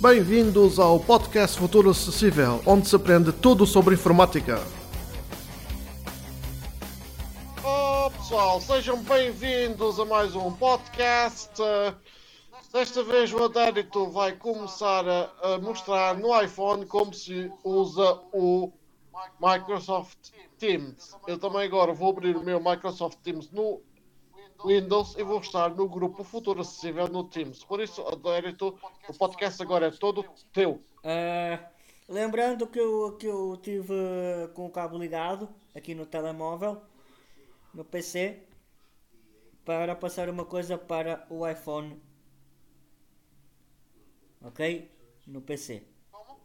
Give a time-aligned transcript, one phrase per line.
[0.00, 4.64] Bem-vindos ao podcast Futuro Acessível, onde se aprende tudo sobre informática.
[7.64, 11.50] Oh, pessoal, sejam bem-vindos a mais um podcast.
[12.72, 15.04] Desta vez o Adérito vai começar
[15.42, 18.70] a mostrar no iPhone como se usa o
[19.40, 20.30] Microsoft
[20.60, 21.16] Teams.
[21.26, 23.80] Eu também agora vou abrir o meu Microsoft Teams no
[24.64, 27.62] Windows e vou estar no grupo Futuro Acessível no Teams.
[27.64, 30.82] Por isso, Adérito, o podcast agora é todo teu.
[30.98, 31.64] Uh,
[32.08, 33.94] lembrando que eu, que eu tive
[34.54, 36.82] com o cabo ligado aqui no telemóvel,
[37.72, 38.42] no PC,
[39.64, 42.00] para passar uma coisa para o iPhone.
[44.42, 44.90] Ok?
[45.26, 45.84] No PC.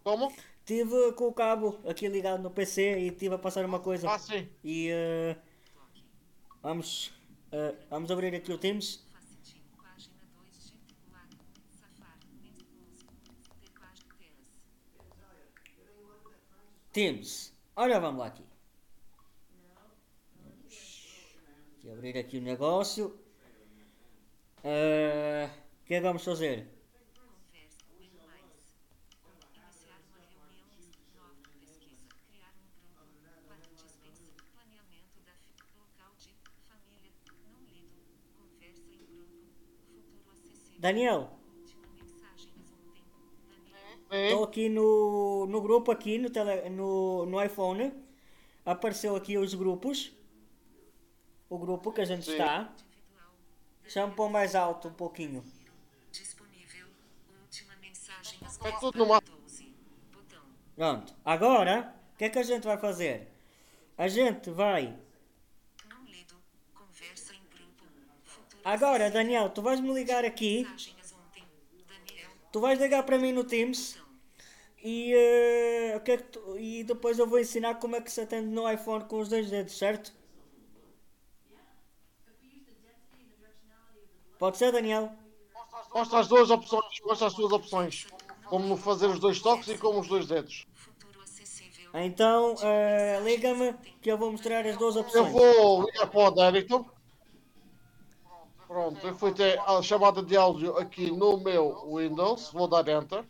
[0.03, 0.31] Como?
[0.65, 4.09] Tive com o cabo aqui ligado no PC e tive a passar uma coisa.
[4.09, 4.47] Ah, sim.
[4.63, 5.41] E uh,
[6.61, 7.11] vamos
[7.53, 9.05] Uh, vamos abrir aqui o Teams.
[16.91, 17.53] Teams.
[17.75, 18.43] Ora, vamos lá aqui.
[21.83, 23.19] Vamos abrir aqui o negócio.
[24.63, 26.72] Uh, o que é que vamos fazer?
[40.83, 41.29] Daniel.
[44.11, 47.93] Estou aqui no, no grupo aqui no, tele, no, no iPhone.
[48.65, 50.11] Apareceu aqui os grupos.
[51.49, 52.33] O grupo que a gente Sim.
[52.33, 52.69] está.
[53.87, 55.41] Chama para mais alto um pouquinho.
[58.65, 59.21] É tudo numa...
[60.75, 61.15] Pronto.
[61.23, 63.31] Agora, o que é que a gente vai fazer?
[63.97, 64.99] A gente vai
[68.63, 70.67] Agora, Daniel, tu vais me ligar aqui.
[72.51, 73.97] Tu vais ligar para mim no Teams.
[74.81, 75.13] E,
[75.95, 78.49] uh, que é que tu, e depois eu vou ensinar como é que se atende
[78.49, 80.11] no iPhone com os dois dedos, certo?
[84.37, 85.09] Pode ser, Daniel?
[85.93, 86.99] Mostra as duas opções.
[87.05, 88.07] Mostra as duas opções.
[88.45, 90.67] Como fazer os dois toques e como os dois dedos.
[91.93, 95.27] Então, uh, liga-me que eu vou mostrar as duas opções.
[95.27, 96.93] Eu vou ligar para o Dérito.
[98.73, 102.51] Pronto, eu fui ter a chamada de áudio aqui no meu Windows.
[102.51, 103.23] Vou dar Enter.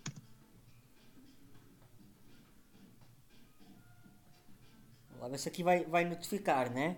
[5.17, 6.95] Vamos ver se aqui vai, vai notificar, né?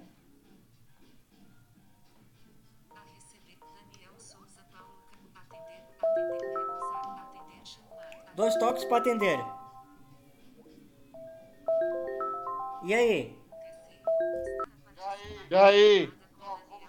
[8.36, 9.40] Dois toques para atender.
[12.84, 13.40] E aí?
[15.50, 16.25] E aí?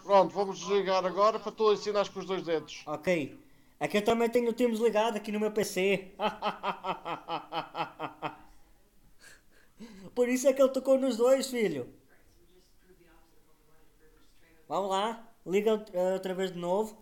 [0.06, 2.84] Pronto, vamos desligar agora para tu ensinar com os dois dedos.
[2.86, 3.36] Ok.
[3.80, 6.14] Aqui eu também tenho o Teams ligado aqui no meu PC.
[10.14, 11.92] Por isso é que ele tocou nos dois, filho.
[14.68, 15.28] Vamos lá.
[15.44, 16.96] Liga uh, outra vez de novo.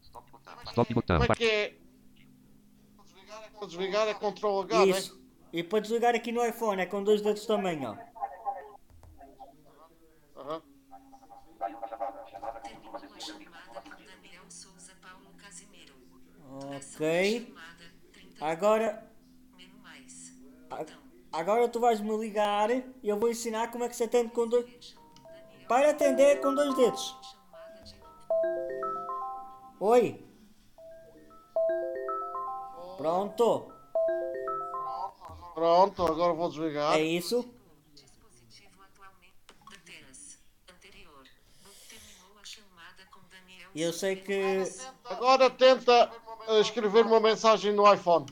[0.00, 1.18] Stop botão.
[1.18, 1.74] Como é que é?
[3.58, 5.14] Para desligar é Ctrl H, Isso.
[5.14, 5.20] Né?
[5.52, 7.94] E para desligar aqui no iPhone é com dois dedos também, ó.
[16.76, 17.54] Ok.
[18.40, 19.06] Agora.
[21.30, 24.48] Agora tu vais me ligar e eu vou ensinar como é que se atende com
[24.48, 24.96] dois.
[25.68, 27.16] Para atender com dois dedos.
[29.80, 30.24] Oi.
[32.96, 33.72] Pronto.
[35.54, 36.96] Pronto, agora vou desligar.
[36.96, 37.44] É isso.
[43.74, 44.62] Eu sei que.
[45.04, 46.10] Agora tenta
[46.60, 48.26] escrever uma mensagem no iPhone.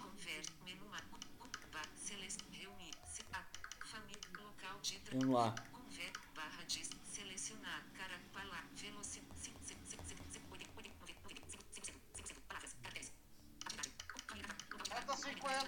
[5.12, 5.54] Vamos lá.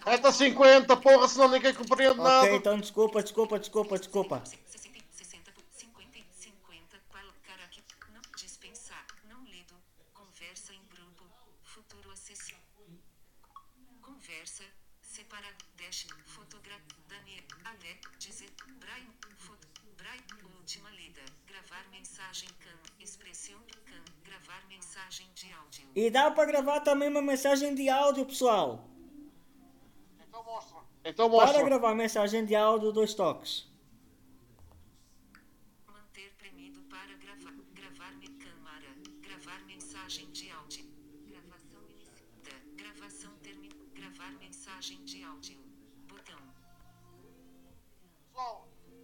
[0.04, 2.46] Esta 50, porra, senão ninguém compreende okay, nada.
[2.46, 4.42] Ok, então desculpa, desculpa, desculpa, desculpa.
[25.94, 28.88] E dá para gravar também uma mensagem de áudio, pessoal.
[30.18, 30.78] Então mostra.
[31.04, 31.58] Então mostra.
[31.58, 33.68] Para gravar mensagem de áudio, dois toques.
[35.86, 38.12] Manter premido para gravar, gravar
[38.42, 38.88] câmara,
[39.20, 40.84] gravar mensagem de áudio.
[41.26, 42.54] Gravação iniciada.
[42.74, 43.81] Gravação terminada.
[43.94, 45.58] Gravar mensagem de áudio.
[46.08, 46.38] Botão.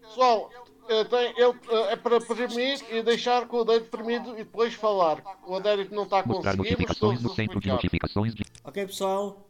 [0.00, 0.50] Pessoal,
[0.88, 4.74] eh, tem, ele, eh, é para permitir e deixar com o dedo permitido e depois
[4.74, 5.22] falar.
[5.46, 9.44] O Adérito não está estou notificações no centro de notificações de Ok, pessoal?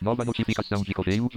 [0.00, 1.28] Nova notificação de correio.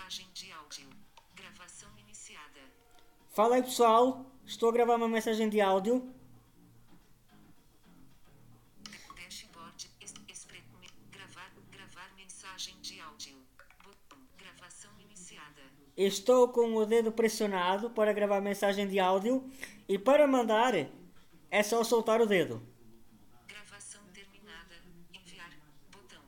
[0.00, 0.88] Mensagem de áudio.
[1.34, 2.60] Gravação iniciada.
[3.34, 4.24] Fala aí, pessoal.
[4.46, 6.12] Estou a gravar uma mensagem de áudio.
[9.14, 9.90] Dashboard.
[10.00, 10.64] Expre,
[11.10, 13.36] gravar, gravar mensagem de áudio.
[13.84, 14.18] Botão.
[14.38, 15.62] Gravação iniciada.
[15.96, 19.44] Estou com o dedo pressionado para gravar mensagem de áudio.
[19.88, 20.74] E para mandar,
[21.50, 22.62] é só soltar o dedo.
[23.46, 24.76] Gravação terminada.
[25.12, 25.50] Enviar.
[25.90, 26.22] Botão.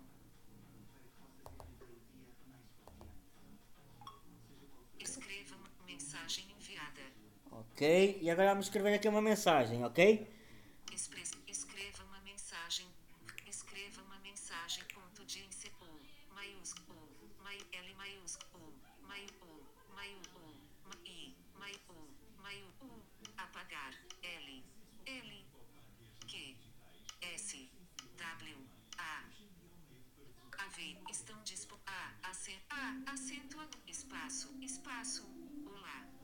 [4.98, 7.02] Escreva uma mensagem enviada.
[7.82, 8.20] Ok?
[8.22, 10.32] E agora vamos escrever aqui uma mensagem, ok?
[11.48, 12.86] Escreva uma mensagem.
[13.44, 14.84] Escreva uma mensagem.
[14.94, 16.00] Ponto de inser, U,
[16.32, 17.08] maiúsculo,
[17.42, 20.54] mai, L maiúsculo, mai, U, mai, U,
[20.86, 22.08] ma, I, mai, U,
[22.40, 23.02] mai, U,
[23.36, 23.92] apagar,
[24.22, 24.64] L,
[25.04, 25.44] L,
[26.28, 26.56] Q,
[27.34, 27.68] S,
[28.16, 28.58] W,
[28.96, 29.24] A,
[30.66, 35.26] AV, estão dispo, A, acento, A, acento, A, espaço, espaço,
[35.66, 36.21] olá,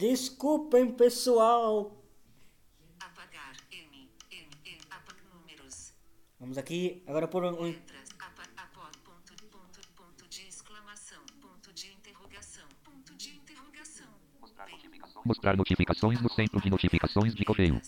[0.00, 1.92] Desculpem, pessoal.
[2.98, 5.92] apagar, M, M, M, apagar números,
[6.38, 7.64] Vamos aqui agora pôr um.
[7.64, 8.08] letras,
[8.56, 14.06] apó, ponto, ponto, ponto de exclamação, ponto de interrogação, ponto de interrogação,
[15.22, 17.78] Mostrar notificações no centro de notificações de correio.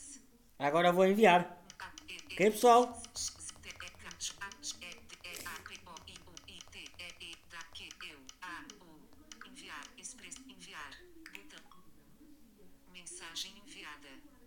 [0.58, 1.64] Agora vou enviar.
[2.30, 3.02] Ok, pessoal?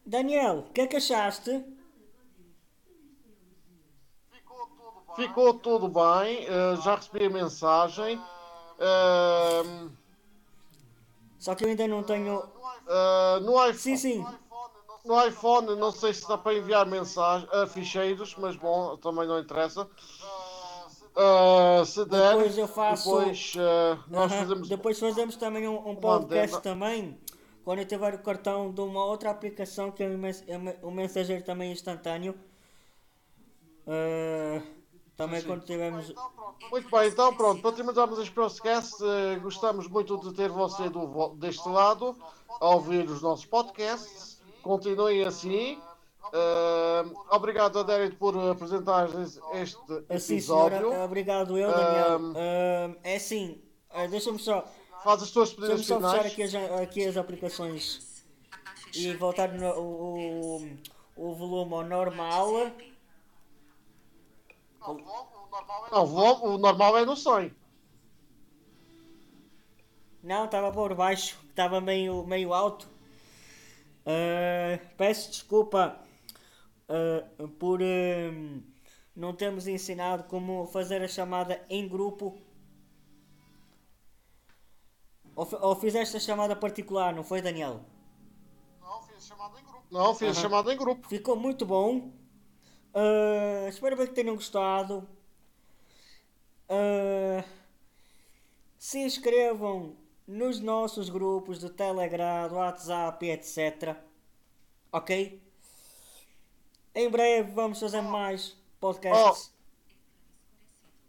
[0.06, 1.64] Daniel, o que é que achaste?
[5.16, 8.22] Ficou tudo bem, eh, já recebi a mensagem.
[8.80, 9.90] Ehm,
[11.40, 12.44] Só que eu ainda não tenho.
[12.88, 14.26] eh, no, iPhone, Sim, sim.
[15.06, 19.40] no iPhone, não sei se dá para enviar mensagem, eh, ficheiros, mas bom, também não
[19.40, 19.88] interessa.
[21.16, 24.42] Eh, se der, Depois eu faço- depois, eh, nós Aham.
[24.42, 27.18] fazemos Depois fazemos também um, um podcast também.
[27.66, 30.58] Quando eu tiver o cartão de uma outra aplicação que é o mens- é
[30.92, 32.36] mensageiro também instantâneo.
[33.88, 34.62] Ah,
[35.18, 36.14] também quando tivermos.
[36.72, 41.30] Muito bem, então pronto, para terminarmos este podcast, eh, gostamos muito de ter você do,
[41.36, 42.16] deste lado,
[42.62, 44.40] a ouvir os nossos podcasts.
[44.62, 45.80] Continuem assim.
[46.34, 49.78] Eh, obrigado, Adérito, por apresentar es- este
[50.20, 51.04] senhora, episódio.
[51.04, 52.20] obrigado eu, Daniel.
[53.04, 53.62] É assim,
[54.10, 54.66] deixa-me só,
[55.06, 56.34] Faz as tuas deixa despedidas só fechar finais.
[56.34, 58.26] aqui as, aqui as aplicações
[58.94, 60.78] e voltar no, o, o,
[61.16, 62.48] o volume ao normal.
[65.92, 67.54] Não, o vo- o normal é no 100.
[70.24, 72.90] Não, estava por baixo, estava meio, meio alto.
[74.06, 76.00] Ah, peço desculpa
[76.90, 77.24] ah,
[77.60, 78.62] por ah,
[79.16, 82.38] não termos ensinado como fazer a chamada em grupo.
[85.36, 87.82] Ou, ou fizeste a chamada particular, não foi, Daniel?
[89.92, 90.42] Não, fiz Aham.
[90.42, 91.08] chamada em grupo.
[91.08, 92.12] Ficou muito bom.
[92.94, 95.08] Ah, espero bem que tenham gostado.
[96.70, 97.44] Ah,
[98.78, 99.96] se inscrevam
[100.28, 103.96] nos nossos grupos do Telegram, do WhatsApp, etc.
[104.92, 105.42] Ok?
[106.94, 109.54] Em breve vamos fazer mais podcasts.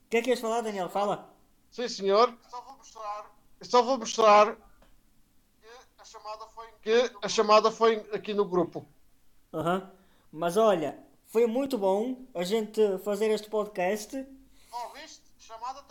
[0.06, 0.88] O que é que ias falar, Daniel?
[0.88, 1.32] Fala.
[1.70, 2.36] Sim, senhor.
[2.48, 3.35] Só vou mostrar
[6.82, 8.86] que a chamada foi aqui no grupo.
[9.52, 9.90] Aham.
[10.32, 14.24] Mas olha, foi muito bom a gente fazer este podcast.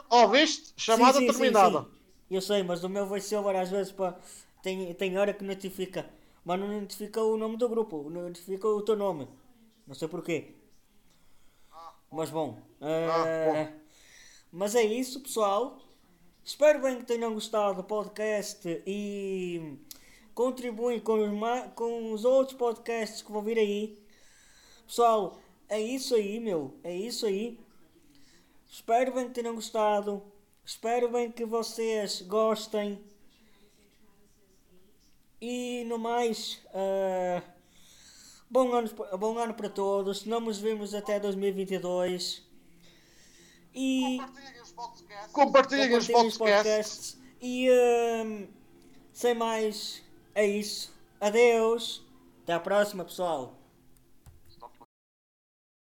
[0.09, 0.73] Oh, viste?
[0.77, 1.81] Chamada Sim, sim, sim, terminada.
[1.81, 1.87] sim.
[2.31, 4.15] Eu sei, mas o meu voiceover às vezes pá,
[4.63, 6.09] tem, tem hora que notifica.
[6.43, 9.27] Mas não notifica o nome do grupo, notifica o teu nome.
[9.87, 10.53] Não sei porquê.
[12.11, 12.57] Mas bom.
[12.81, 13.73] eh,
[14.51, 15.79] Mas é isso, pessoal.
[16.45, 19.79] Espero bem que tenham gostado do podcast e
[20.35, 23.97] contribuem com os, com os outros podcasts que vão vir aí.
[24.85, 26.77] Pessoal, é isso aí, meu.
[26.83, 27.59] É isso aí.
[28.69, 30.21] Espero bem que tenham gostado.
[30.63, 33.03] Espero bem que vocês gostem.
[35.41, 37.41] E no mais, ah,
[38.47, 40.25] bom, ano, bom ano para todos.
[40.25, 42.45] Não nos vemos até 2022.
[43.75, 45.31] E Compartilhem os podcasts.
[45.33, 47.17] Compartilhem os os podcasts.
[47.41, 48.47] E hum,
[49.11, 50.01] sem mais,
[50.33, 50.93] é isso.
[51.19, 52.03] Adeus.
[52.43, 53.53] Até a próxima, pessoal.